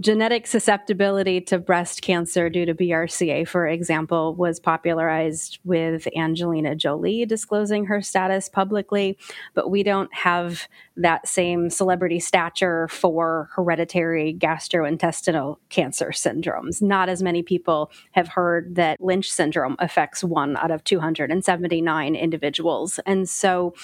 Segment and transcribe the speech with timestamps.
[0.00, 7.26] Genetic susceptibility to breast cancer due to BRCA, for example, was popularized with Angelina Jolie
[7.26, 9.18] disclosing her status publicly,
[9.52, 16.80] but we don't have that same celebrity stature for hereditary gastrointestinal cancer syndromes.
[16.80, 23.00] Not as many people have heard that Lynch syndrome affects one out of 279 individuals.
[23.04, 23.74] And so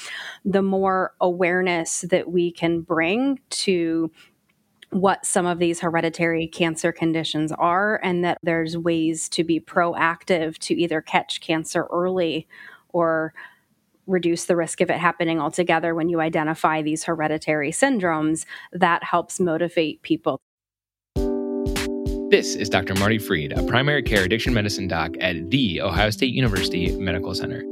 [0.47, 4.11] the more awareness that we can bring to
[4.91, 10.59] what some of these hereditary cancer conditions are, and that there's ways to be proactive
[10.59, 12.47] to either catch cancer early
[12.91, 13.35] or
[14.07, 19.41] reduce the risk of it happening altogether when you identify these hereditary syndromes, that helps
[19.41, 20.41] motivate people.
[22.31, 22.95] This is Dr.
[22.95, 27.63] Marty Fried, a primary care addiction medicine doc at The Ohio State University Medical Center.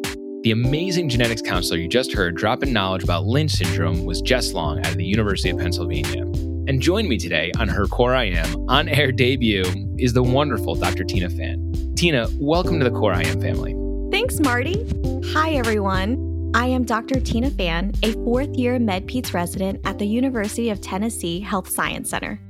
[0.42, 4.52] The amazing genetics counselor you just heard drop in knowledge about Lynch syndrome was Jess
[4.52, 6.24] Long of the University of Pennsylvania.
[6.66, 9.64] And join me today on her Core IM on air debut
[9.98, 11.05] is the wonderful Dr.
[11.05, 11.95] Tina Fan.
[11.95, 13.77] Tina, welcome to the Core IM family.
[14.11, 14.86] Thanks, Marty.
[15.33, 16.52] Hi, everyone.
[16.55, 17.20] I am Dr.
[17.20, 22.41] Tina Fan, a fourth year MedPeds resident at the University of Tennessee Health Science Center.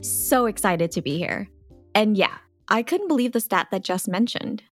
[0.00, 1.48] So excited to be here.
[1.94, 4.64] And yeah, I couldn't believe the stat that just mentioned.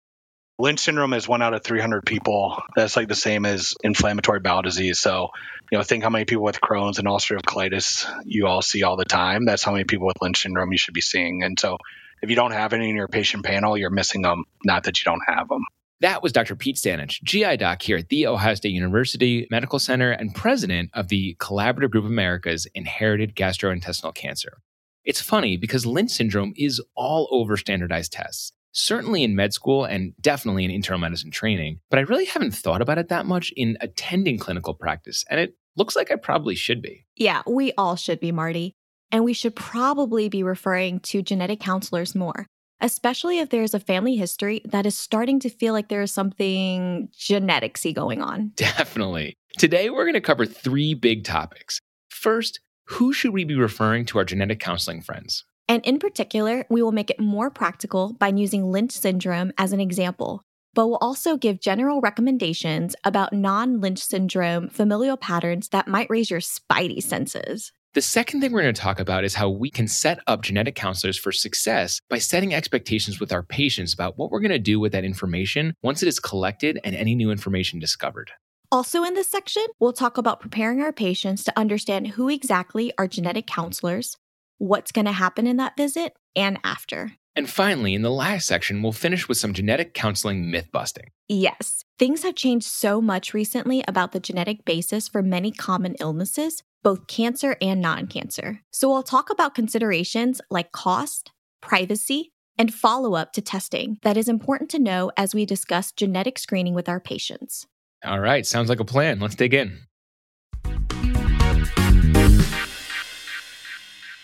[0.59, 2.63] Lynch syndrome is one out of 300 people.
[2.75, 4.99] That's like the same as inflammatory bowel disease.
[4.99, 5.29] So,
[5.71, 8.97] you know, think how many people with Crohn's and ulcerative colitis you all see all
[8.97, 9.45] the time.
[9.45, 11.43] That's how many people with Lynch syndrome you should be seeing.
[11.43, 11.77] And so,
[12.23, 15.05] if you don't have any in your patient panel, you're missing them, not that you
[15.05, 15.61] don't have them.
[16.01, 16.57] That was Dr.
[16.57, 21.09] Pete Stanich, GI doc here at The Ohio State University Medical Center and president of
[21.09, 24.59] the Collaborative Group of America's Inherited Gastrointestinal Cancer.
[25.05, 30.13] It's funny because Lynch syndrome is all over standardized tests certainly in med school and
[30.21, 33.77] definitely in internal medicine training, but I really haven't thought about it that much in
[33.81, 35.25] attending clinical practice.
[35.31, 37.07] And it looks like I probably should be.
[37.17, 38.75] Yeah, we all should be, Marty.
[39.11, 42.47] And we should probably be referring to genetic counselors more,
[42.81, 47.09] especially if there's a family history that is starting to feel like there is something
[47.17, 48.53] geneticsy going on.
[48.57, 49.35] Definitely.
[49.59, 51.81] Today, we're going to cover three big topics.
[52.11, 55.45] First, who should we be referring to our genetic counseling friends?
[55.69, 59.81] And in particular, we will make it more practical by using Lynch syndrome as an
[59.81, 60.43] example,
[60.75, 66.31] but we'll also give general recommendations about non Lynch syndrome familial patterns that might raise
[66.31, 67.73] your spidey senses.
[67.95, 70.75] The second thing we're going to talk about is how we can set up genetic
[70.75, 74.79] counselors for success by setting expectations with our patients about what we're going to do
[74.79, 78.31] with that information once it is collected and any new information discovered.
[78.71, 83.09] Also, in this section, we'll talk about preparing our patients to understand who exactly are
[83.09, 84.19] genetic counselors,
[84.59, 87.13] what's going to happen in that visit, and after.
[87.37, 91.11] And finally, in the last section, we'll finish with some genetic counseling myth busting.
[91.29, 96.63] Yes, things have changed so much recently about the genetic basis for many common illnesses,
[96.83, 98.61] both cancer and non cancer.
[98.73, 101.31] So we'll talk about considerations like cost,
[101.61, 106.39] privacy, and follow up to testing that is important to know as we discuss genetic
[106.39, 107.67] screening with our patients.
[108.03, 109.21] All right, sounds like a plan.
[109.21, 109.81] Let's dig in.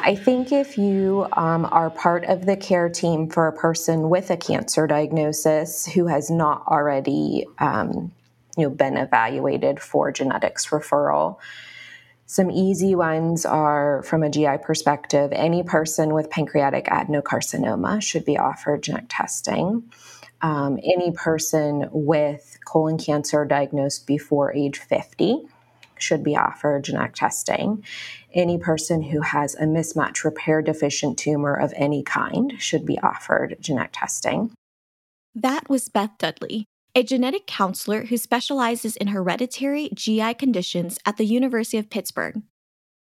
[0.04, 4.30] I think if you um, are part of the care team for a person with
[4.30, 8.10] a cancer diagnosis who has not already, um,
[8.56, 11.38] you know, been evaluated for genetics referral,
[12.26, 15.30] some easy ones are from a GI perspective.
[15.32, 19.84] Any person with pancreatic adenocarcinoma should be offered genetic testing.
[20.40, 25.46] Um, any person with colon cancer diagnosed before age 50
[26.02, 27.84] should be offered genetic testing.
[28.34, 33.56] Any person who has a mismatch repair deficient tumor of any kind should be offered
[33.60, 34.52] genetic testing.
[35.34, 41.24] That was Beth Dudley, a genetic counselor who specializes in hereditary GI conditions at the
[41.24, 42.42] University of Pittsburgh.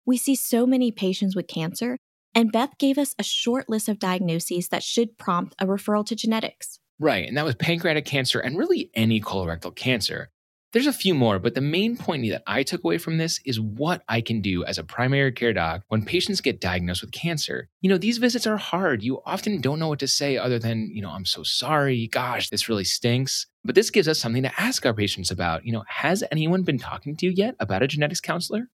[0.05, 1.97] We see so many patients with cancer,
[2.35, 6.15] and Beth gave us a short list of diagnoses that should prompt a referral to
[6.15, 6.79] genetics.
[6.99, 10.29] Right, and that was pancreatic cancer and really any colorectal cancer.
[10.71, 13.59] There's a few more, but the main point that I took away from this is
[13.59, 17.69] what I can do as a primary care doc when patients get diagnosed with cancer.
[17.81, 19.01] You know, these visits are hard.
[19.01, 22.07] You often don't know what to say other than, you know, I'm so sorry.
[22.07, 23.47] Gosh, this really stinks.
[23.65, 25.65] But this gives us something to ask our patients about.
[25.65, 28.69] You know, has anyone been talking to you yet about a genetics counselor?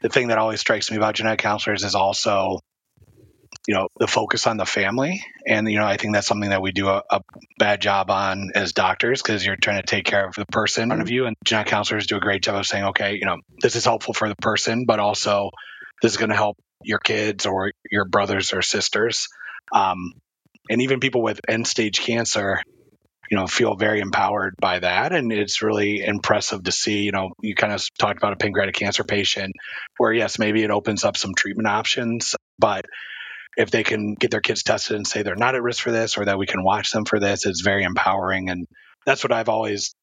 [0.00, 2.58] The thing that always strikes me about genetic counselors is also
[3.66, 5.24] you know the focus on the family.
[5.46, 7.20] And you know i think that's something that we do a, a
[7.58, 10.88] bad job on as doctors because you're trying to take care of the person in
[10.88, 11.26] front of you.
[11.26, 14.14] And genetic counselors do a great job of saying okay you know this is helpful
[14.14, 15.50] for the person but also
[16.02, 19.28] this is going to help your kids or your brothers or sisters.
[19.72, 20.12] Um,
[20.68, 22.60] and even people with end stage cancer
[23.30, 25.12] you know feel very empowered by that.
[25.12, 28.74] And it's really impressive to see you know you kind of talked about a pancreatic
[28.74, 29.54] cancer patient
[29.96, 32.84] where yes maybe it opens up some treatment options but
[33.56, 36.16] if they can get their kids tested and say they're not at risk for this
[36.16, 38.48] or that we can watch them for this, it's very empowering.
[38.48, 38.66] And
[39.04, 39.94] that's what I've always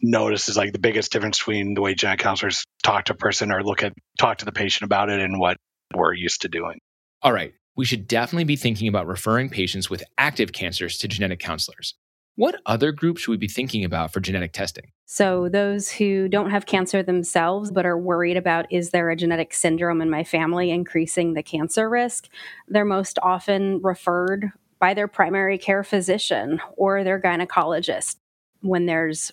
[0.00, 3.50] noticed is like the biggest difference between the way genetic counselors talk to a person
[3.50, 5.56] or look at talk to the patient about it and what
[5.94, 6.78] we're used to doing.
[7.22, 7.54] All right.
[7.76, 11.94] We should definitely be thinking about referring patients with active cancers to genetic counselors.
[12.36, 14.90] What other groups should we be thinking about for genetic testing?
[15.06, 19.54] So, those who don't have cancer themselves but are worried about is there a genetic
[19.54, 22.28] syndrome in my family increasing the cancer risk,
[22.66, 24.50] they're most often referred
[24.80, 28.16] by their primary care physician or their gynecologist
[28.62, 29.30] when there's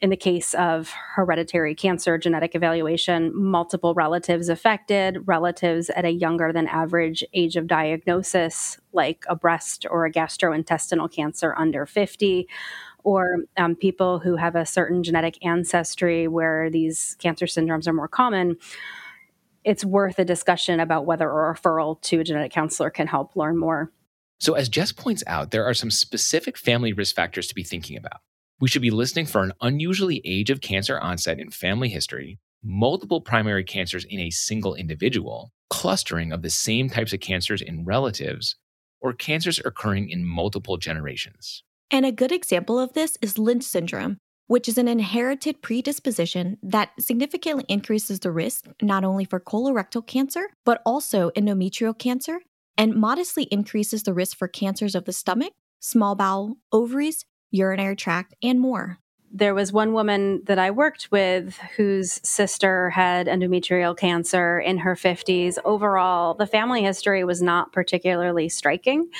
[0.00, 6.52] in the case of hereditary cancer genetic evaluation, multiple relatives affected, relatives at a younger
[6.52, 12.48] than average age of diagnosis, like a breast or a gastrointestinal cancer under 50,
[13.02, 18.08] or um, people who have a certain genetic ancestry where these cancer syndromes are more
[18.08, 18.56] common.
[19.64, 23.58] It's worth a discussion about whether a referral to a genetic counselor can help learn
[23.58, 23.90] more.
[24.40, 27.96] So, as Jess points out, there are some specific family risk factors to be thinking
[27.96, 28.20] about.
[28.60, 33.20] We should be listening for an unusually age of cancer onset in family history, multiple
[33.20, 38.56] primary cancers in a single individual, clustering of the same types of cancers in relatives,
[39.00, 41.62] or cancers occurring in multiple generations.
[41.92, 44.18] And a good example of this is Lynch syndrome,
[44.48, 50.48] which is an inherited predisposition that significantly increases the risk not only for colorectal cancer,
[50.64, 52.40] but also endometrial cancer,
[52.76, 58.34] and modestly increases the risk for cancers of the stomach, small bowel, ovaries, urinary tract,
[58.42, 58.98] and more.
[59.30, 64.94] There was one woman that I worked with whose sister had endometrial cancer in her
[64.94, 65.58] 50s.
[65.64, 69.10] Overall, the family history was not particularly striking,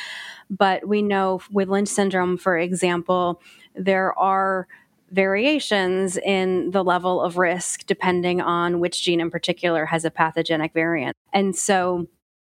[0.49, 3.43] but we know with Lynch syndrome, for example,
[3.75, 4.67] there are
[5.11, 10.73] variations in the level of risk depending on which gene in particular has a pathogenic
[10.73, 11.17] variant.
[11.33, 12.07] And so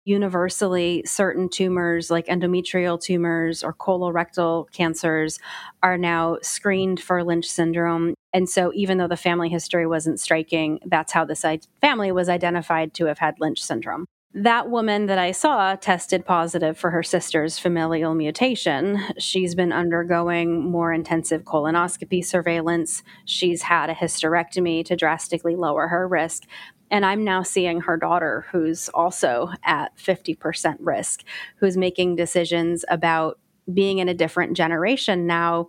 [0.04, 5.38] universally certain tumors like endometrial tumors or colorectal cancers
[5.82, 8.14] are now screened for Lynch syndrome.
[8.32, 11.44] And so, even though the family history wasn't striking, that's how this
[11.80, 14.06] family was identified to have had Lynch syndrome.
[14.36, 18.98] That woman that I saw tested positive for her sister's familial mutation.
[19.16, 23.04] She's been undergoing more intensive colonoscopy surveillance.
[23.26, 26.42] She's had a hysterectomy to drastically lower her risk.
[26.90, 31.22] And I'm now seeing her daughter, who's also at 50% risk,
[31.58, 33.38] who's making decisions about
[33.72, 35.68] being in a different generation now.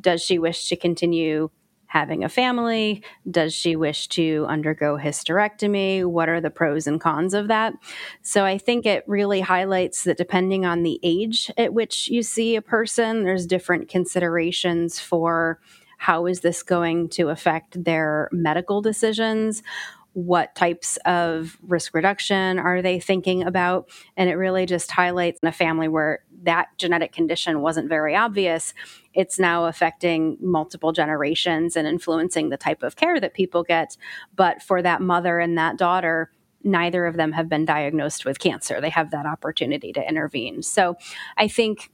[0.00, 1.50] Does she wish to continue
[1.92, 3.02] having a family?
[3.30, 6.06] Does she wish to undergo hysterectomy?
[6.06, 7.74] What are the pros and cons of that?
[8.22, 12.56] So I think it really highlights that depending on the age at which you see
[12.56, 15.60] a person, there's different considerations for
[15.98, 19.62] how is this going to affect their medical decisions
[20.14, 25.48] what types of risk reduction are they thinking about and it really just highlights in
[25.48, 28.74] a family where that genetic condition wasn't very obvious
[29.14, 33.96] it's now affecting multiple generations and influencing the type of care that people get.
[34.34, 36.30] But for that mother and that daughter
[36.64, 38.80] neither of them have been diagnosed with cancer.
[38.80, 40.62] They have that opportunity to intervene.
[40.62, 40.96] So
[41.36, 41.90] i think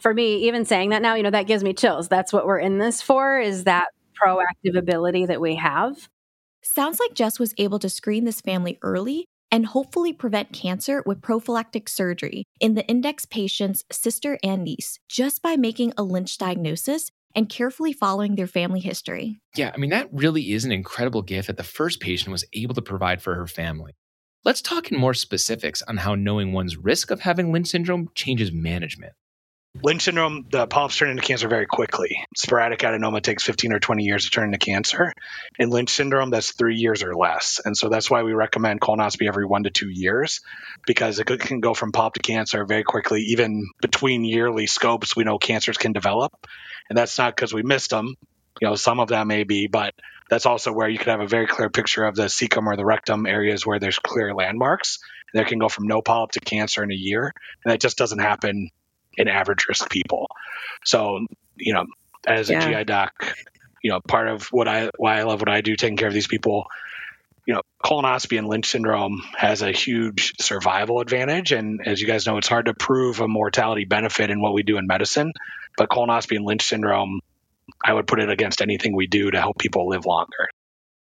[0.00, 2.08] for me even saying that now you know that gives me chills.
[2.08, 3.88] That's what we're in this for is that
[4.20, 6.08] proactive ability that we have.
[6.62, 11.22] Sounds like Jess was able to screen this family early and hopefully prevent cancer with
[11.22, 17.10] prophylactic surgery in the index patient's sister and niece just by making a Lynch diagnosis
[17.34, 19.40] and carefully following their family history.
[19.54, 22.74] Yeah, I mean, that really is an incredible gift that the first patient was able
[22.74, 23.92] to provide for her family.
[24.44, 28.52] Let's talk in more specifics on how knowing one's risk of having Lynch syndrome changes
[28.52, 29.12] management.
[29.80, 32.24] Lynch syndrome, the polyps turn into cancer very quickly.
[32.36, 35.12] Sporadic adenoma takes 15 or 20 years to turn into cancer.
[35.56, 37.60] In Lynch syndrome, that's three years or less.
[37.64, 40.40] And so that's why we recommend colonoscopy every one to two years
[40.84, 43.20] because it can go from polyp to cancer very quickly.
[43.28, 46.32] Even between yearly scopes, we know cancers can develop.
[46.88, 48.16] And that's not because we missed them.
[48.60, 49.94] You know, some of them may be, but
[50.28, 52.84] that's also where you could have a very clear picture of the cecum or the
[52.84, 54.98] rectum areas where there's clear landmarks.
[55.32, 57.32] And they can go from no polyp to cancer in a year.
[57.64, 58.70] And that just doesn't happen
[59.18, 60.28] in average risk people.
[60.84, 61.84] So, you know,
[62.26, 62.78] as a yeah.
[62.78, 63.36] GI doc,
[63.82, 66.14] you know, part of what I why I love what I do, taking care of
[66.14, 66.66] these people,
[67.46, 71.52] you know, colonoscopy and Lynch syndrome has a huge survival advantage.
[71.52, 74.62] And as you guys know, it's hard to prove a mortality benefit in what we
[74.62, 75.32] do in medicine.
[75.76, 77.20] But colonoscopy and Lynch syndrome,
[77.84, 80.48] I would put it against anything we do to help people live longer.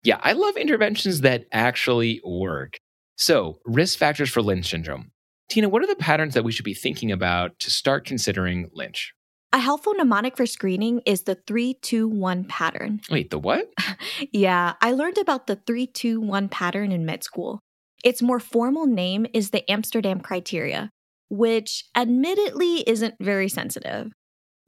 [0.04, 2.78] Yeah, I love interventions that actually work.
[3.18, 5.12] So, risk factors for Lynch syndrome.
[5.50, 9.14] Tina, what are the patterns that we should be thinking about to start considering Lynch?
[9.54, 13.00] A helpful mnemonic for screening is the 321 pattern.
[13.10, 13.72] Wait, the what?
[14.34, 17.62] yeah, I learned about the 321 pattern in med school.
[18.04, 20.90] Its more formal name is the Amsterdam criteria,
[21.30, 24.12] which admittedly isn't very sensitive.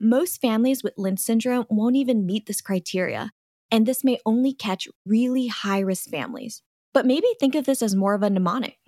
[0.00, 3.30] Most families with Lynch syndrome won't even meet this criteria,
[3.70, 6.62] and this may only catch really high risk families.
[6.94, 8.78] But maybe think of this as more of a mnemonic.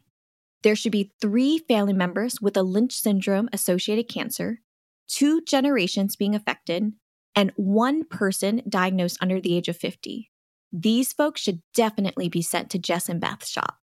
[0.62, 4.60] There should be three family members with a Lynch syndrome associated cancer,
[5.08, 6.92] two generations being affected,
[7.34, 10.30] and one person diagnosed under the age of 50.
[10.72, 13.78] These folks should definitely be sent to Jess and Beth's shop.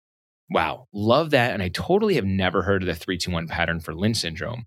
[0.50, 1.52] Wow, love that.
[1.54, 4.66] And I totally have never heard of the 321 pattern for Lynch syndrome.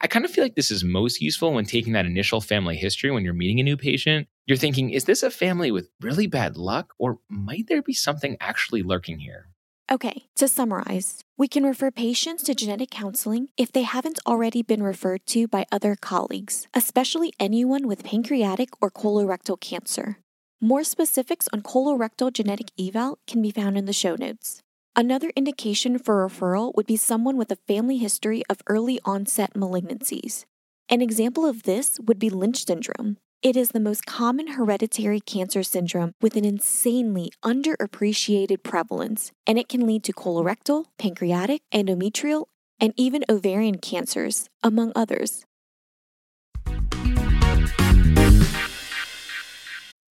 [0.00, 3.10] I kind of feel like this is most useful when taking that initial family history
[3.10, 4.28] when you're meeting a new patient.
[4.46, 8.36] You're thinking, is this a family with really bad luck, or might there be something
[8.40, 9.48] actually lurking here?
[9.90, 14.82] Okay, to summarize, we can refer patients to genetic counseling if they haven't already been
[14.82, 20.18] referred to by other colleagues, especially anyone with pancreatic or colorectal cancer.
[20.60, 24.60] More specifics on colorectal genetic eval can be found in the show notes.
[24.94, 30.44] Another indication for referral would be someone with a family history of early onset malignancies.
[30.90, 33.16] An example of this would be Lynch syndrome.
[33.40, 39.68] It is the most common hereditary cancer syndrome with an insanely underappreciated prevalence, and it
[39.68, 42.46] can lead to colorectal, pancreatic, endometrial,
[42.80, 45.44] and even ovarian cancers, among others.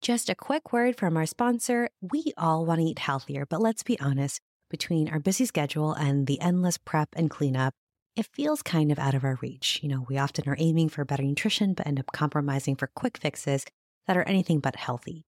[0.01, 1.91] Just a quick word from our sponsor.
[2.01, 6.27] We all want to eat healthier, but let's be honest between our busy schedule and
[6.27, 7.75] the endless prep and cleanup,
[8.17, 9.81] it feels kind of out of our reach.
[9.83, 13.19] You know, we often are aiming for better nutrition, but end up compromising for quick
[13.19, 13.65] fixes
[14.07, 15.25] that are anything but healthy.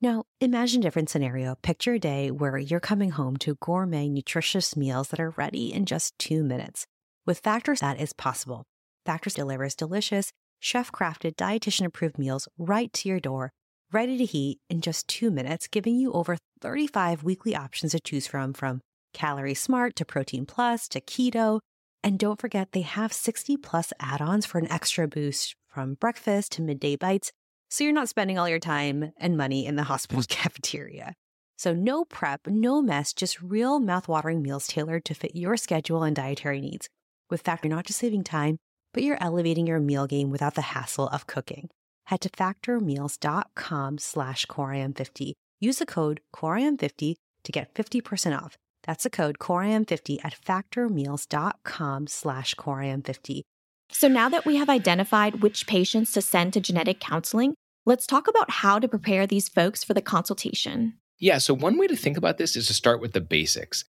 [0.00, 1.54] Now, imagine a different scenario.
[1.62, 5.86] Picture a day where you're coming home to gourmet, nutritious meals that are ready in
[5.86, 6.86] just two minutes.
[7.24, 8.64] With Factors, that is possible.
[9.06, 13.52] Factors delivers delicious, chef crafted, dietitian approved meals right to your door
[13.92, 18.26] ready to heat in just two minutes, giving you over 35 weekly options to choose
[18.26, 18.80] from, from
[19.12, 21.60] Calorie Smart to Protein Plus to Keto.
[22.06, 26.52] And don't forget, they have 60 plus add ons for an extra boost from breakfast
[26.52, 27.32] to midday bites,
[27.68, 31.14] so you're not spending all your time and money in the hospital's cafeteria.
[31.56, 36.14] So, no prep, no mess, just real mouthwatering meals tailored to fit your schedule and
[36.14, 36.88] dietary needs.
[37.28, 38.58] With Factor, you're not just saving time,
[38.94, 41.70] but you're elevating your meal game without the hassle of cooking
[42.06, 45.32] head to factormeals.com slash coriam50.
[45.60, 48.56] Use the code coriam50 to get 50% off.
[48.86, 53.42] That's the code coriam50 at factormeals.com slash coriam50.
[53.90, 58.28] So now that we have identified which patients to send to genetic counseling, let's talk
[58.28, 60.94] about how to prepare these folks for the consultation.
[61.18, 63.84] Yeah, so one way to think about this is to start with the basics.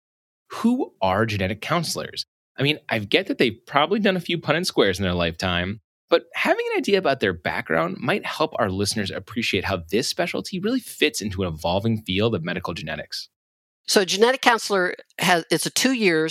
[0.51, 2.25] Who are genetic counselors?
[2.57, 5.81] I mean, I get that they've probably done a few Punnett squares in their lifetime,
[6.11, 10.61] but having an idea about their background might help our listeners appreciate how this specialty
[10.61, 13.29] really fits into an evolving field of medical genetics.
[13.87, 16.29] So, a genetic counselor has it's a two year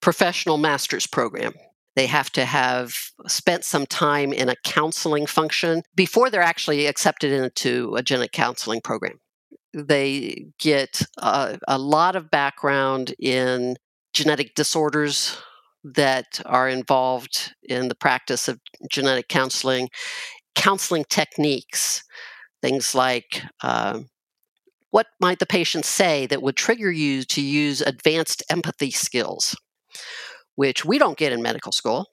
[0.00, 1.54] professional master's program.
[1.96, 2.94] They have to have
[3.26, 8.80] spent some time in a counseling function before they're actually accepted into a genetic counseling
[8.80, 9.20] program.
[9.72, 13.76] They get a, a lot of background in
[14.12, 15.36] genetic disorders
[15.84, 18.58] that are involved in the practice of
[18.90, 19.88] genetic counseling,
[20.54, 22.02] counseling techniques,
[22.62, 24.00] things like uh,
[24.94, 29.56] what might the patient say that would trigger you to use advanced empathy skills,
[30.54, 32.06] which we don't get in medical school.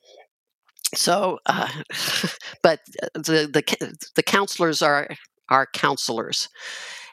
[0.96, 1.70] So, uh,
[2.64, 2.80] but
[3.14, 5.10] the, the the counselors are
[5.48, 6.50] are counselors,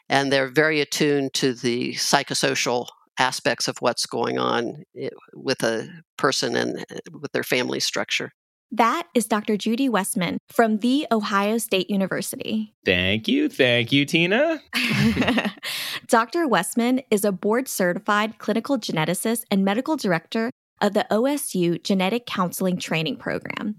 [0.09, 2.87] and they're very attuned to the psychosocial
[3.19, 8.31] aspects of what's going on eh, with a person and eh, with their family structure.
[8.71, 9.57] That is Dr.
[9.57, 12.75] Judy Westman from The Ohio State University.
[12.85, 13.49] Thank you.
[13.49, 14.61] Thank you, Tina.
[16.07, 16.47] Dr.
[16.47, 22.77] Westman is a board certified clinical geneticist and medical director of the OSU Genetic Counseling
[22.77, 23.77] Training Program.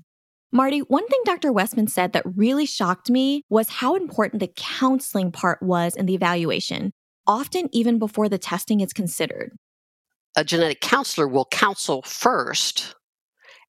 [0.53, 1.53] Marty, one thing Dr.
[1.53, 6.15] Westman said that really shocked me was how important the counseling part was in the
[6.15, 6.91] evaluation
[7.27, 9.53] often even before the testing is considered.
[10.37, 12.97] A genetic counselor will counsel first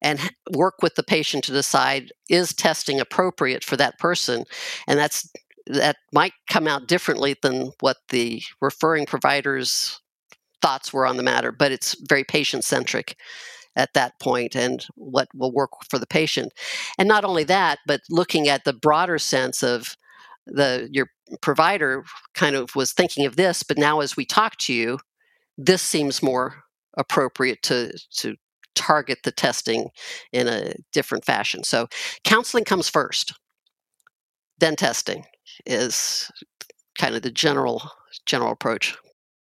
[0.02, 0.20] and
[0.54, 4.44] work with the patient to decide is testing appropriate for that person?
[4.86, 5.30] And that's
[5.66, 10.00] that might come out differently than what the referring provider's
[10.60, 13.16] thoughts were on the matter but it's very patient centric
[13.76, 16.52] at that point and what will work for the patient.
[16.98, 19.96] And not only that but looking at the broader sense of
[20.46, 21.08] the your
[21.40, 22.04] provider
[22.34, 24.98] kind of was thinking of this, but now as we talk to you,
[25.56, 26.64] this seems more
[26.96, 28.36] appropriate to to
[28.74, 29.90] target the testing
[30.32, 31.64] in a different fashion.
[31.64, 31.88] So
[32.24, 33.34] counseling comes first,
[34.58, 35.24] then testing
[35.66, 36.30] is
[36.98, 37.82] kind of the general
[38.26, 38.96] general approach.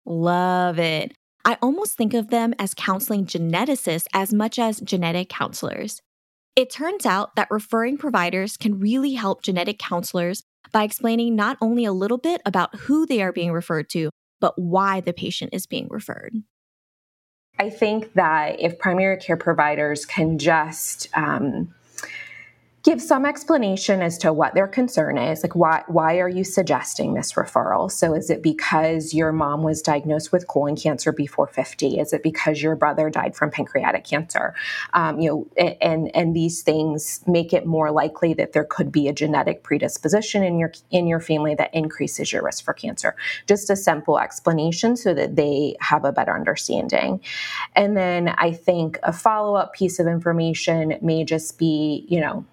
[0.06, 1.14] Love it.
[1.44, 6.02] I almost think of them as counseling geneticists as much as genetic counselors.
[6.56, 11.86] It turns out that referring providers can really help genetic counselors by explaining not only
[11.86, 15.68] a little bit about who they are being referred to, but why the patient is
[15.68, 16.34] being referred.
[17.58, 21.74] I think that if primary care providers can just um,
[22.86, 27.16] give some explanation as to what their concern is like why why are you suggesting
[27.16, 27.92] this referral?
[27.92, 32.22] So is it because your mom was diagnosed with colon cancer before 50 is it
[32.22, 34.54] because your brother died from pancreatic cancer?
[34.94, 39.08] Um, you know and and these things make it more likely that there could be
[39.08, 43.16] a genetic predisposition in your in your family that increases your risk for cancer.
[43.48, 47.20] Just a simple explanation so that they have a better understanding.
[47.76, 52.46] And then i think a follow-up piece of information may just be you know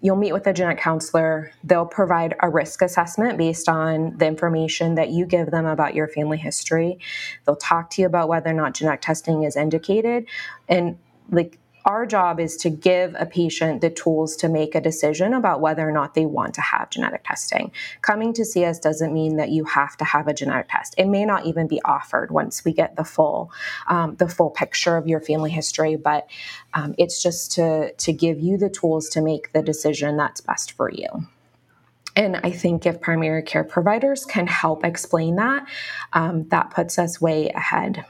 [0.00, 1.50] You'll meet with a genetic counselor.
[1.64, 6.08] They'll provide a risk assessment based on the information that you give them about your
[6.08, 6.98] family history.
[7.44, 10.26] They'll talk to you about whether or not genetic testing is indicated.
[10.68, 10.98] And
[11.30, 15.62] like our job is to give a patient the tools to make a decision about
[15.62, 17.72] whether or not they want to have genetic testing.
[18.02, 20.94] Coming to see us doesn't mean that you have to have a genetic test.
[20.98, 23.50] It may not even be offered once we get the full
[23.86, 26.28] um, the full picture of your family history, but
[26.74, 30.72] um, it's just to to give you the tools to make the decision that's best
[30.72, 31.08] for you.
[32.14, 35.66] And I think if primary care providers can help explain that,
[36.12, 38.04] um, that puts us way ahead.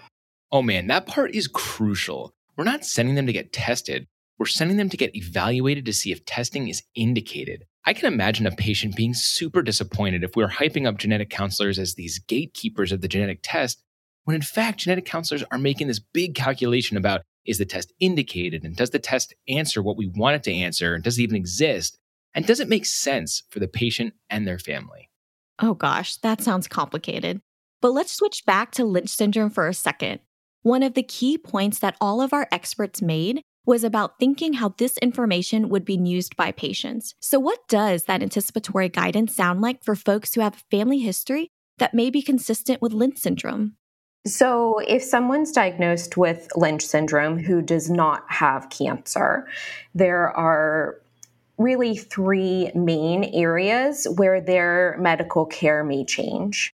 [0.51, 2.33] Oh man, that part is crucial.
[2.59, 4.09] We're not sending them to get tested.
[4.37, 7.65] We're sending them to get evaluated to see if testing is indicated.
[7.87, 11.95] I can imagine a patient being super disappointed if we're hyping up genetic counselors as
[11.95, 13.81] these gatekeepers of the genetic test,
[14.25, 18.65] when in fact, genetic counselors are making this big calculation about is the test indicated
[18.65, 21.37] and does the test answer what we want it to answer and does it even
[21.37, 21.97] exist?
[22.35, 25.09] And does it make sense for the patient and their family?
[25.61, 27.41] Oh gosh, that sounds complicated.
[27.81, 30.21] But let's switch back to Lynch syndrome for a second.
[30.63, 34.71] One of the key points that all of our experts made was about thinking how
[34.79, 37.15] this information would be used by patients.
[37.21, 41.51] So, what does that anticipatory guidance sound like for folks who have a family history
[41.79, 43.77] that may be consistent with Lynch syndrome?
[44.27, 49.47] So, if someone's diagnosed with Lynch syndrome who does not have cancer,
[49.95, 51.01] there are
[51.59, 56.73] really three main areas where their medical care may change.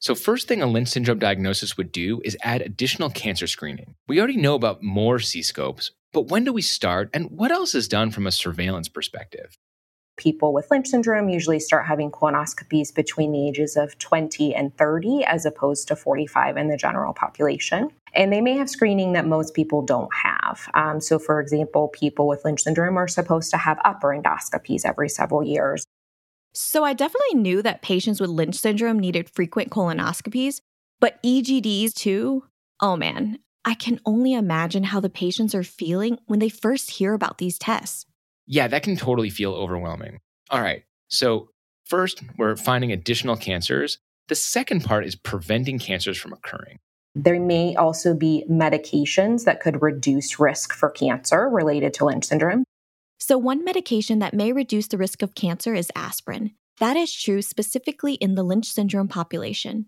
[0.00, 3.96] So, first thing a Lynch syndrome diagnosis would do is add additional cancer screening.
[4.06, 7.74] We already know about more C scopes, but when do we start and what else
[7.74, 9.56] is done from a surveillance perspective?
[10.16, 15.24] People with Lynch syndrome usually start having colonoscopies between the ages of 20 and 30,
[15.24, 17.90] as opposed to 45 in the general population.
[18.14, 20.68] And they may have screening that most people don't have.
[20.74, 25.08] Um, so, for example, people with Lynch syndrome are supposed to have upper endoscopies every
[25.08, 25.84] several years.
[26.54, 30.60] So I definitely knew that patients with Lynch syndrome needed frequent colonoscopies,
[31.00, 32.44] but EGDs too?
[32.80, 37.14] Oh man, I can only imagine how the patients are feeling when they first hear
[37.14, 38.06] about these tests.
[38.46, 40.20] Yeah, that can totally feel overwhelming.
[40.50, 41.50] All right, so
[41.84, 43.98] first, we're finding additional cancers.
[44.28, 46.78] The second part is preventing cancers from occurring.
[47.14, 52.64] There may also be medications that could reduce risk for cancer related to Lynch syndrome.
[53.18, 56.52] So, one medication that may reduce the risk of cancer is aspirin.
[56.78, 59.86] That is true specifically in the Lynch syndrome population.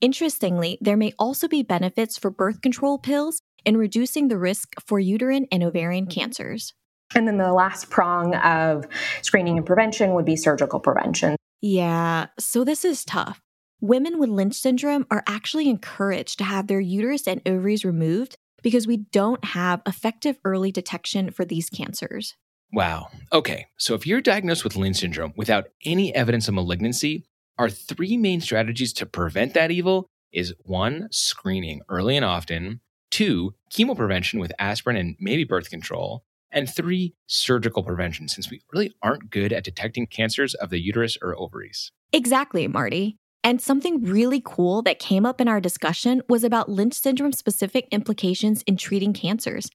[0.00, 4.98] Interestingly, there may also be benefits for birth control pills in reducing the risk for
[4.98, 6.20] uterine and ovarian mm-hmm.
[6.20, 6.74] cancers.
[7.14, 8.86] And then the last prong of
[9.22, 11.36] screening and prevention would be surgical prevention.
[11.62, 13.40] Yeah, so this is tough.
[13.80, 18.86] Women with Lynch syndrome are actually encouraged to have their uterus and ovaries removed because
[18.86, 22.34] we don't have effective early detection for these cancers.
[22.72, 23.08] Wow.
[23.32, 23.66] Okay.
[23.76, 27.24] So if you're diagnosed with Lynch syndrome without any evidence of malignancy,
[27.58, 33.54] our three main strategies to prevent that evil is one, screening early and often, two,
[33.72, 39.30] chemoprevention with aspirin and maybe birth control, and three, surgical prevention, since we really aren't
[39.30, 41.92] good at detecting cancers of the uterus or ovaries.
[42.12, 43.16] Exactly, Marty.
[43.42, 47.86] And something really cool that came up in our discussion was about Lynch syndrome specific
[47.90, 49.68] implications in treating cancers.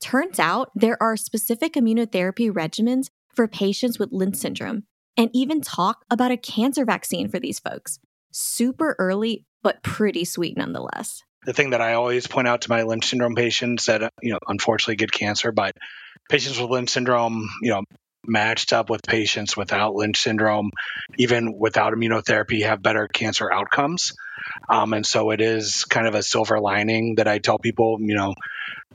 [0.00, 4.84] Turns out there are specific immunotherapy regimens for patients with Lynch syndrome,
[5.16, 7.98] and even talk about a cancer vaccine for these folks.
[8.30, 11.22] Super early, but pretty sweet nonetheless.
[11.44, 14.38] The thing that I always point out to my Lynch syndrome patients that, you know,
[14.46, 15.76] unfortunately get cancer, but
[16.28, 17.82] patients with Lynch syndrome, you know,
[18.26, 20.70] matched up with patients without Lynch syndrome,
[21.16, 24.12] even without immunotherapy, have better cancer outcomes.
[24.68, 28.14] Um, and so it is kind of a silver lining that I tell people, you
[28.14, 28.34] know,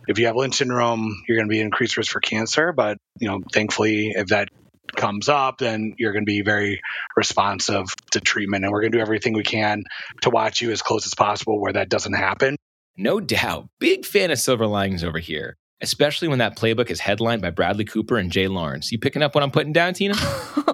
[0.07, 2.71] if you have Lynch syndrome, you're going to be increased risk for cancer.
[2.71, 4.49] But you know, thankfully, if that
[4.95, 6.81] comes up, then you're going to be very
[7.15, 9.83] responsive to treatment, and we're going to do everything we can
[10.21, 12.55] to watch you as close as possible where that doesn't happen.
[12.95, 13.67] No doubt.
[13.79, 17.85] Big fan of silver linings over here, especially when that playbook is headlined by Bradley
[17.85, 18.91] Cooper and Jay Lawrence.
[18.91, 20.13] You picking up what I'm putting down, Tina?
[20.67, 20.73] uh,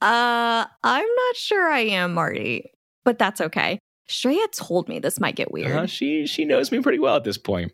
[0.00, 0.66] I'm
[1.16, 2.70] not sure I am, Marty,
[3.04, 3.78] but that's okay.
[4.08, 5.72] Shreya told me this might get weird.
[5.72, 7.72] Uh, she she knows me pretty well at this point.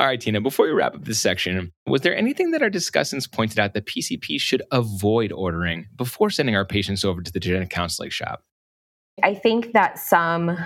[0.00, 3.30] All right, Tina, before we wrap up this section, was there anything that our discussants
[3.30, 7.68] pointed out that PCP should avoid ordering before sending our patients over to the genetic
[7.68, 8.42] counseling shop?
[9.22, 10.56] I think that some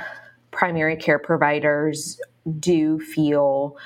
[0.52, 2.20] primary care providers
[2.60, 3.76] do feel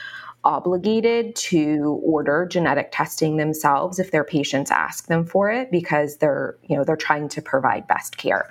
[0.44, 6.56] obligated to order genetic testing themselves if their patients ask them for it because they're
[6.62, 8.48] you know they're trying to provide best care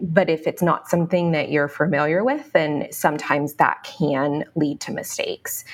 [0.00, 4.92] but if it's not something that you're familiar with, then sometimes that can lead to
[4.92, 5.64] mistakes.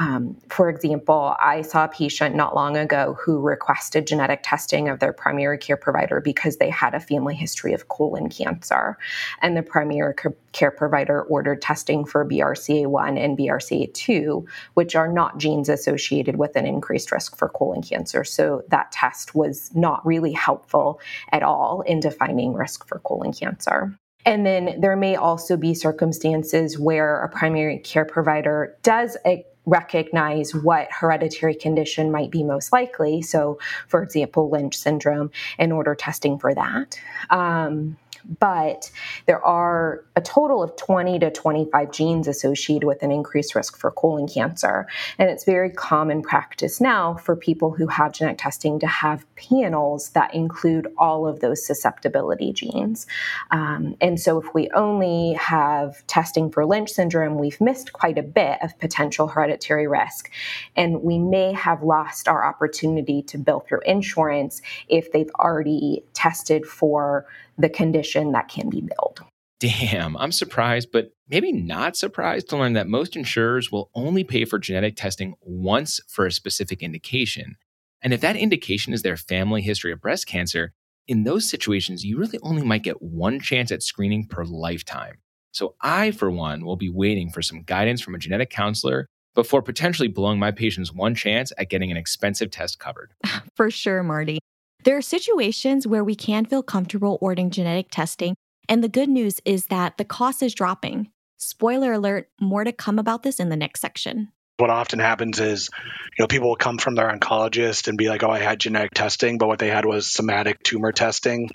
[0.00, 4.98] Um, for example, I saw a patient not long ago who requested genetic testing of
[4.98, 8.96] their primary care provider because they had a family history of colon cancer.
[9.42, 10.14] And the primary
[10.52, 16.64] care provider ordered testing for BRCA1 and BRCA2, which are not genes associated with an
[16.64, 18.24] increased risk for colon cancer.
[18.24, 20.98] So that test was not really helpful
[21.30, 23.94] at all in defining risk for colon cancer.
[24.24, 30.54] And then there may also be circumstances where a primary care provider does a recognize
[30.54, 33.22] what hereditary condition might be most likely.
[33.22, 37.00] So, for example, Lynch syndrome, and order testing for that.
[37.30, 37.96] Um,
[38.38, 38.90] but
[39.26, 43.90] there are a total of 20 to 25 genes associated with an increased risk for
[43.90, 44.86] colon cancer.
[45.18, 50.10] And it's very common practice now for people who have genetic testing to have panels
[50.10, 53.06] that include all of those susceptibility genes.
[53.50, 58.22] Um, and so if we only have testing for Lynch syndrome, we've missed quite a
[58.22, 60.30] bit of potential hereditary risk.
[60.76, 66.66] And we may have lost our opportunity to bill through insurance if they've already tested
[66.66, 67.26] for
[67.60, 69.20] the condition that can be billed.
[69.60, 74.46] Damn, I'm surprised, but maybe not surprised to learn that most insurers will only pay
[74.46, 77.56] for genetic testing once for a specific indication.
[78.02, 80.72] And if that indication is their family history of breast cancer,
[81.06, 85.16] in those situations, you really only might get one chance at screening per lifetime.
[85.52, 89.60] So I, for one, will be waiting for some guidance from a genetic counselor before
[89.60, 93.12] potentially blowing my patients one chance at getting an expensive test covered.
[93.56, 94.38] For sure, Marty.
[94.82, 98.34] There are situations where we can feel comfortable ordering genetic testing,
[98.66, 101.10] and the good news is that the cost is dropping.
[101.36, 104.28] Spoiler alert, more to come about this in the next section.
[104.56, 105.68] What often happens is,
[106.16, 108.92] you know, people will come from their oncologist and be like, "Oh, I had genetic
[108.94, 111.50] testing," but what they had was somatic tumor testing,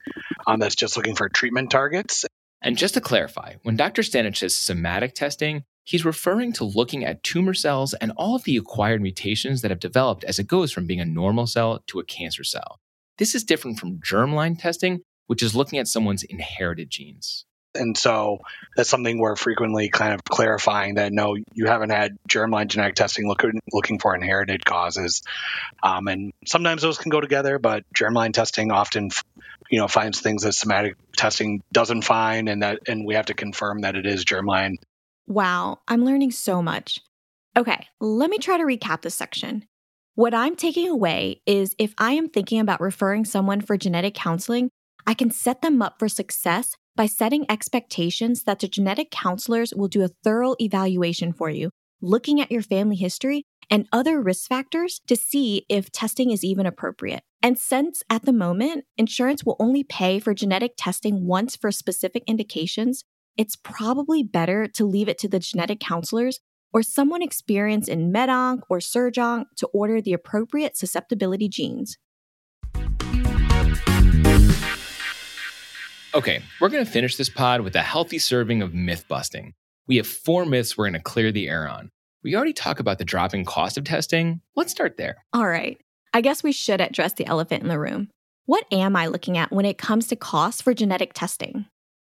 [0.45, 2.25] um, that's just looking for treatment targets.
[2.61, 4.03] And just to clarify, when Dr.
[4.03, 8.57] Stanich says somatic testing, he's referring to looking at tumor cells and all of the
[8.57, 12.05] acquired mutations that have developed as it goes from being a normal cell to a
[12.05, 12.79] cancer cell.
[13.17, 17.45] This is different from germline testing, which is looking at someone's inherited genes.
[17.75, 18.39] And so
[18.75, 23.27] that's something we're frequently kind of clarifying that no, you haven't had germline genetic testing
[23.27, 25.23] looking looking for inherited causes,
[25.83, 27.59] um, and sometimes those can go together.
[27.59, 29.09] But germline testing often,
[29.69, 33.33] you know, finds things that somatic testing doesn't find, and that and we have to
[33.33, 34.75] confirm that it is germline.
[35.27, 37.01] Wow, I'm learning so much.
[37.57, 39.65] Okay, let me try to recap this section.
[40.15, 44.69] What I'm taking away is if I am thinking about referring someone for genetic counseling,
[45.05, 49.89] I can set them up for success by setting expectations that the genetic counselors will
[49.89, 51.69] do a thorough evaluation for you,
[52.01, 56.65] looking at your family history and other risk factors to see if testing is even
[56.65, 57.23] appropriate.
[57.43, 62.23] And since at the moment, insurance will only pay for genetic testing once for specific
[62.25, 63.03] indications,
[63.35, 66.39] it's probably better to leave it to the genetic counselors
[66.75, 71.97] or someone experienced in MedOnc or SurgOnc to order the appropriate susceptibility genes.
[76.13, 79.53] Okay, we're going to finish this pod with a healthy serving of myth busting.
[79.87, 81.91] We have four myths we're going to clear the air on.
[82.23, 84.41] We already talked about the dropping cost of testing.
[84.57, 85.23] Let's start there.
[85.31, 85.79] All right.
[86.13, 88.09] I guess we should address the elephant in the room.
[88.47, 91.67] What am I looking at when it comes to costs for genetic testing?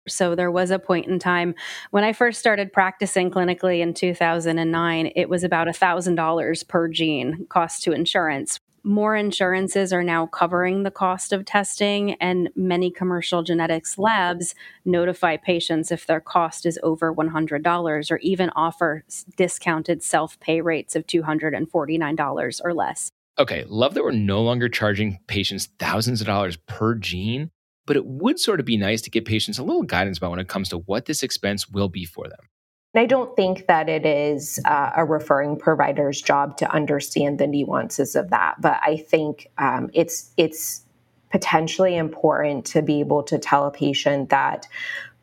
[0.08, 1.54] So there was a point in time
[1.90, 7.82] when I first started practicing clinically in 2009, it was about $1,000 per gene cost
[7.84, 8.58] to insurance.
[8.84, 15.36] More insurances are now covering the cost of testing, and many commercial genetics labs notify
[15.36, 19.04] patients if their cost is over $100 or even offer
[19.36, 23.12] discounted self pay rates of $249 or less.
[23.38, 27.52] Okay, love that we're no longer charging patients thousands of dollars per gene
[27.86, 30.40] but it would sort of be nice to give patients a little guidance about when
[30.40, 32.48] it comes to what this expense will be for them.
[32.94, 38.14] I don't think that it is uh, a referring provider's job to understand the nuances
[38.14, 40.84] of that, but I think um, it's it's
[41.30, 44.68] potentially important to be able to tell a patient that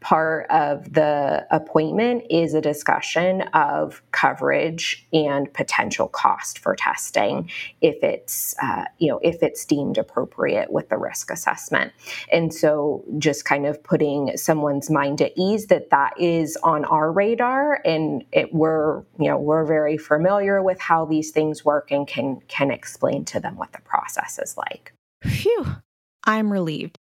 [0.01, 7.49] part of the appointment is a discussion of coverage and potential cost for testing
[7.81, 11.91] if it's uh, you know if it's deemed appropriate with the risk assessment.
[12.31, 17.12] And so just kind of putting someone's mind at ease that that is on our
[17.12, 22.07] radar and it, we're you know we're very familiar with how these things work and
[22.07, 24.93] can can explain to them what the process is like.
[25.23, 25.65] Phew.
[26.23, 26.97] I'm relieved.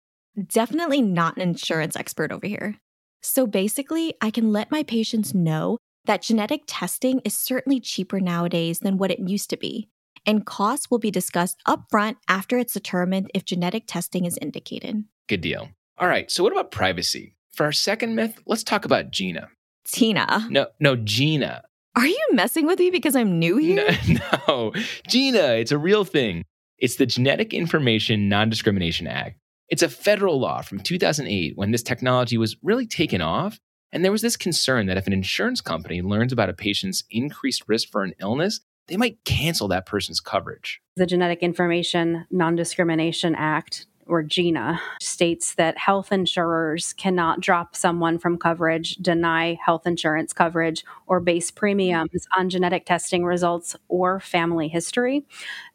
[0.49, 2.77] Definitely not an insurance expert over here
[3.23, 8.79] so basically, I can let my patients know that genetic testing is certainly cheaper nowadays
[8.79, 9.89] than what it used to be,
[10.25, 15.05] and costs will be discussed upfront after it's determined if genetic testing is indicated.
[15.29, 15.69] Good deal.
[15.99, 17.35] All right, so what about privacy?
[17.53, 19.49] For our second myth, let's talk about Gina.
[19.85, 20.47] Tina.
[20.51, 21.63] No, no, Gina.
[21.97, 23.91] Are you messing with me because I'm new here?
[24.07, 24.73] No, no.
[25.09, 26.45] Gina, it's a real thing.
[26.79, 29.37] It's the Genetic Information Non Discrimination Act.
[29.69, 33.61] It's a federal law from 2008 when this technology was really taken off.
[33.93, 37.65] And there was this concern that if an insurance company learns about a patient's increased
[37.67, 40.81] risk for an illness, they might cancel that person's coverage.
[40.97, 48.19] The Genetic Information Non Discrimination Act or GINA, states that health insurers cannot drop someone
[48.19, 54.69] from coverage, deny health insurance coverage, or base premiums on genetic testing results or family
[54.69, 55.27] history.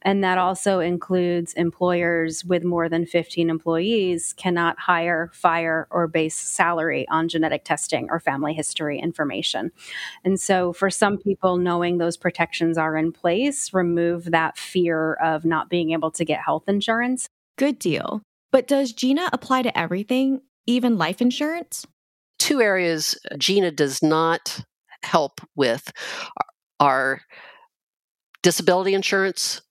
[0.01, 6.35] And that also includes employers with more than 15 employees cannot hire, fire, or base
[6.35, 9.71] salary on genetic testing or family history information.
[10.23, 15.45] And so, for some people, knowing those protections are in place remove that fear of
[15.45, 18.21] not being able to get health insurance Good deal.
[18.51, 21.85] But does GINA apply to everything, even life insurance?
[22.39, 24.63] Two areas uh, GINA does not
[25.03, 25.91] help with
[26.79, 27.21] are
[28.41, 29.61] disability insurance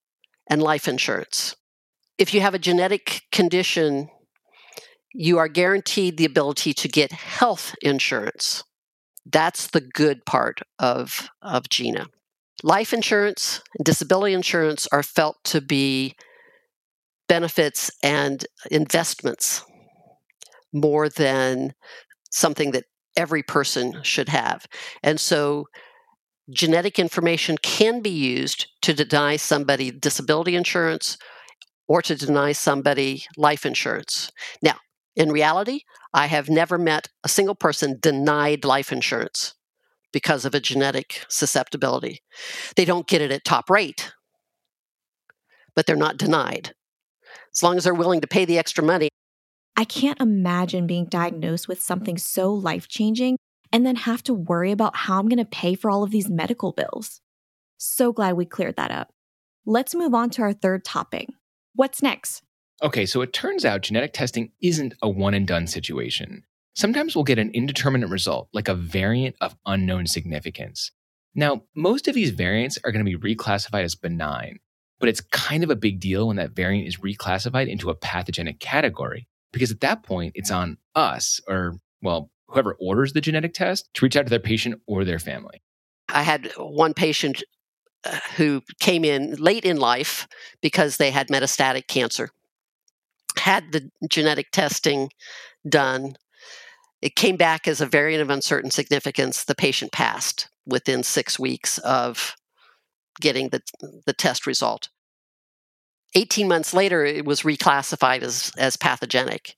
[0.49, 1.57] and life insurance.
[2.19, 4.09] If you have a genetic condition,
[5.13, 8.65] you are guaranteed the ability to get health insurance.
[9.31, 12.07] That's the good part of, of GINA.
[12.63, 16.15] Life insurance and disability insurance are felt to be
[17.33, 19.65] benefits and investments
[20.71, 21.73] more than
[22.31, 22.85] something that
[23.17, 24.67] every person should have.
[25.03, 25.65] And so
[26.51, 31.17] genetic information can be used to deny somebody disability insurance
[31.89, 34.31] or to deny somebody life insurance.
[34.61, 34.77] Now,
[35.17, 39.55] in reality, I have never met a single person denied life insurance
[40.13, 42.21] because of a genetic susceptibility.
[42.77, 44.13] They don't get it at top rate,
[45.75, 46.75] but they're not denied
[47.55, 49.09] as long as they're willing to pay the extra money.
[49.77, 53.39] I can't imagine being diagnosed with something so life changing
[53.73, 56.29] and then have to worry about how I'm going to pay for all of these
[56.29, 57.21] medical bills.
[57.79, 59.13] So glad we cleared that up.
[59.65, 61.29] Let's move on to our third topic.
[61.75, 62.43] What's next?
[62.83, 66.45] Okay, so it turns out genetic testing isn't a one and done situation.
[66.75, 70.91] Sometimes we'll get an indeterminate result, like a variant of unknown significance.
[71.35, 74.59] Now, most of these variants are going to be reclassified as benign,
[75.03, 78.61] but it's kind of a big deal when that variant is reclassified into a pathogenic
[78.61, 83.93] category, because at that point, it's on us, or, well, whoever orders the genetic test,
[83.95, 85.61] to reach out to their patient or their family.
[86.09, 87.43] I had one patient
[88.05, 90.29] uh, who came in late in life
[90.61, 92.31] because they had metastatic cancer,
[93.37, 95.09] had the genetic testing
[95.69, 96.15] done.
[97.01, 99.43] It came back as a variant of uncertain significance.
[99.43, 102.37] The patient passed within six weeks of
[103.21, 103.63] getting the,
[104.07, 104.89] the test result.
[106.15, 109.55] 18 months later, it was reclassified as, as pathogenic.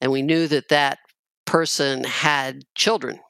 [0.00, 0.98] And we knew that that
[1.44, 3.20] person had children.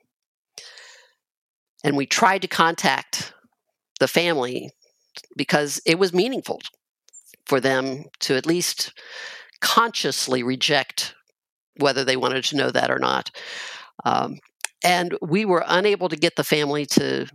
[1.85, 3.33] And we tried to contact
[3.99, 4.71] the family
[5.37, 6.61] because it was meaningful
[7.47, 8.93] for them to at least
[9.61, 11.15] consciously reject
[11.77, 13.31] whether they wanted to know that or not.
[14.05, 14.39] Um,
[14.85, 17.27] and we were unable to get the family to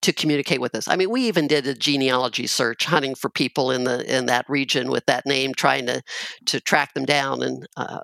[0.00, 0.88] to communicate with us.
[0.88, 4.46] I mean, we even did a genealogy search, hunting for people in the in that
[4.48, 6.02] region with that name, trying to
[6.46, 8.00] to track them down, and uh,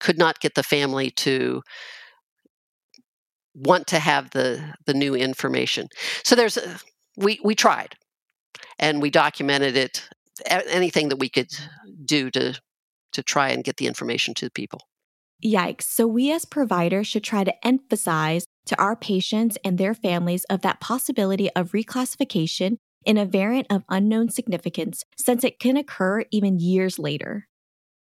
[0.00, 1.62] could not get the family to
[3.54, 5.88] want to have the the new information.
[6.24, 6.78] So there's a,
[7.16, 7.94] we we tried,
[8.78, 10.08] and we documented it.
[10.46, 11.50] Anything that we could
[12.04, 12.60] do to
[13.12, 14.87] to try and get the information to the people.
[15.44, 15.82] Yikes.
[15.82, 20.62] So, we as providers should try to emphasize to our patients and their families of
[20.62, 26.58] that possibility of reclassification in a variant of unknown significance since it can occur even
[26.58, 27.46] years later.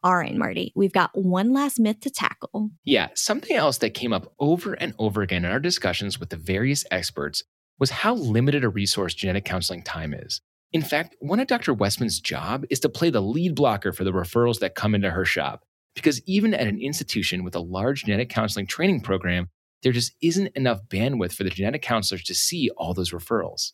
[0.03, 2.69] All right, Marty, we've got one last myth to tackle.
[2.83, 6.37] Yeah, something else that came up over and over again in our discussions with the
[6.37, 7.43] various experts
[7.79, 10.41] was how limited a resource genetic counseling time is.
[10.71, 11.73] In fact, one of Dr.
[11.73, 15.25] Westman's job is to play the lead blocker for the referrals that come into her
[15.25, 15.63] shop
[15.95, 19.49] Because even at an institution with a large genetic counseling training program,
[19.81, 23.71] there just isn't enough bandwidth for the genetic counselors to see all those referrals.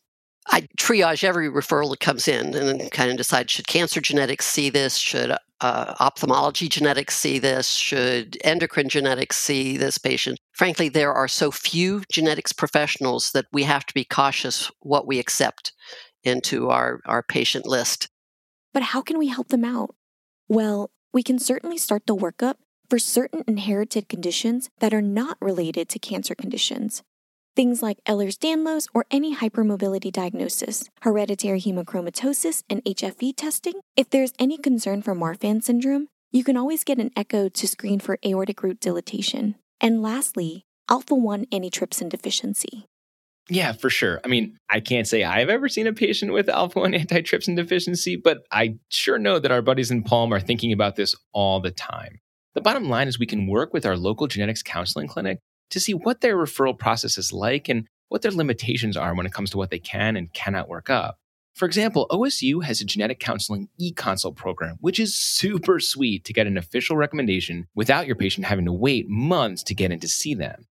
[0.48, 4.44] I triage every referral that comes in and then kind of decide should cancer genetics
[4.44, 4.96] see this?
[4.96, 5.30] Should
[5.60, 7.68] uh, ophthalmology genetics see this?
[7.70, 10.38] Should endocrine genetics see this patient?
[10.52, 15.20] Frankly, there are so few genetics professionals that we have to be cautious what we
[15.20, 15.72] accept
[16.24, 18.08] into our, our patient list.
[18.74, 19.94] But how can we help them out?
[20.48, 22.54] Well, we can certainly start the workup
[22.88, 27.02] for certain inherited conditions that are not related to cancer conditions.
[27.54, 33.74] Things like Ehlers Danlos or any hypermobility diagnosis, hereditary hemochromatosis, and HFE testing.
[33.94, 38.00] If there's any concern for Marfan syndrome, you can always get an echo to screen
[38.00, 39.56] for aortic root dilatation.
[39.82, 42.86] And lastly, alpha 1 antitrypsin deficiency.
[43.52, 44.18] Yeah, for sure.
[44.24, 48.16] I mean, I can't say I've ever seen a patient with alpha 1 antitrypsin deficiency,
[48.16, 51.70] but I sure know that our buddies in Pulm are thinking about this all the
[51.70, 52.18] time.
[52.54, 55.38] The bottom line is we can work with our local genetics counseling clinic
[55.68, 59.34] to see what their referral process is like and what their limitations are when it
[59.34, 61.18] comes to what they can and cannot work up.
[61.54, 66.32] For example, OSU has a genetic counseling e consult program, which is super sweet to
[66.32, 70.08] get an official recommendation without your patient having to wait months to get in to
[70.08, 70.64] see them.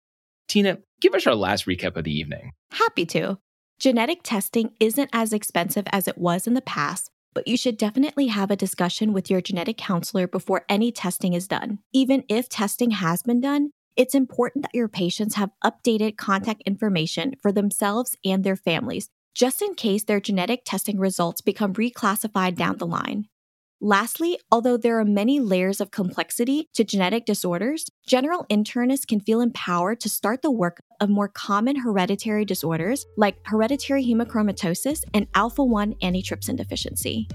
[0.51, 2.51] Tina, give us our last recap of the evening.
[2.73, 3.39] Happy to.
[3.79, 8.27] Genetic testing isn't as expensive as it was in the past, but you should definitely
[8.27, 11.79] have a discussion with your genetic counselor before any testing is done.
[11.93, 17.37] Even if testing has been done, it's important that your patients have updated contact information
[17.41, 22.79] for themselves and their families, just in case their genetic testing results become reclassified down
[22.79, 23.29] the line.
[23.83, 29.41] Lastly, although there are many layers of complexity to genetic disorders, general internists can feel
[29.41, 35.65] empowered to start the work of more common hereditary disorders like hereditary hemochromatosis and alpha
[35.65, 37.27] 1 antitrypsin deficiency.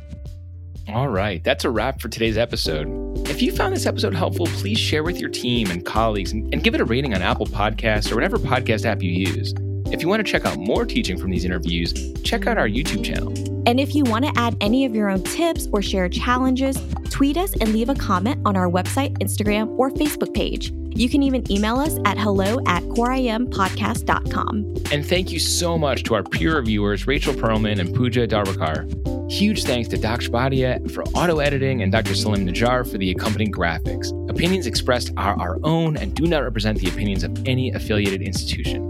[0.87, 2.87] All right, that's a wrap for today's episode.
[3.27, 6.63] If you found this episode helpful, please share with your team and colleagues and, and
[6.63, 9.51] give it a rating on Apple Podcasts or whatever podcast app you use.
[9.91, 13.03] If you want to check out more teaching from these interviews, check out our YouTube
[13.03, 13.54] channel.
[13.65, 16.77] And if you want to add any of your own tips or share challenges,
[17.09, 20.71] tweet us and leave a comment on our website, Instagram, or Facebook page.
[20.97, 24.75] You can even email us at hello at coreimpodcast.com.
[24.91, 29.31] And thank you so much to our peer reviewers, Rachel Perlman and Pooja Darwakar.
[29.31, 30.29] Huge thanks to Dr.
[30.29, 32.15] Shabadia for auto editing and Dr.
[32.15, 34.11] Salim Najjar for the accompanying graphics.
[34.29, 38.83] Opinions expressed are our own and do not represent the opinions of any affiliated institution.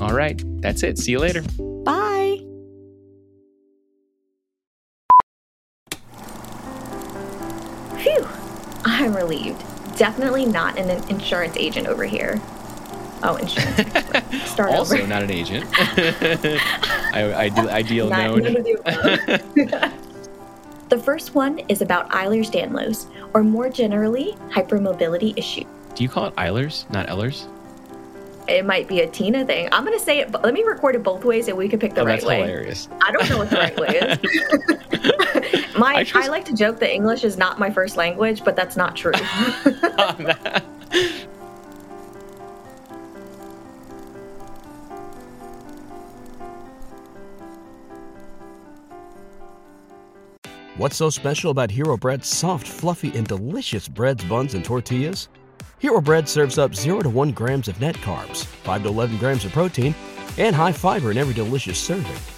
[0.00, 0.98] All right, that's it.
[0.98, 1.42] See you later.
[8.98, 9.62] I'm relieved.
[9.96, 12.42] Definitely not an insurance agent over here.
[13.22, 13.76] Oh, insurance.
[14.50, 15.06] Start also over.
[15.06, 15.64] not an agent.
[15.72, 16.58] I,
[17.14, 18.42] I, ideal not, known.
[20.88, 25.62] the first one is about Ehlers-Danlos, or more generally, hypermobility issue.
[25.94, 27.46] Do you call it Eilers, not Ellers?
[28.48, 29.68] It might be a Tina thing.
[29.70, 30.32] I'm gonna say it.
[30.32, 32.40] Let me record it both ways, and we can pick the oh, right that's way.
[32.40, 32.88] Hilarious.
[33.00, 34.18] I don't know what the right way is.
[35.78, 36.16] my, I, just...
[36.16, 39.12] I like to joke that English is not my first language, but that's not true.
[50.78, 55.28] What's so special about Hero Bread's soft, fluffy, and delicious breads, buns, and tortillas?
[55.80, 59.44] Hero Bread serves up 0 to 1 grams of net carbs, 5 to 11 grams
[59.44, 59.92] of protein,
[60.38, 62.37] and high fiber in every delicious serving.